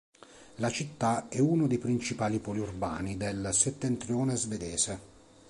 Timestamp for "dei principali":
1.67-2.39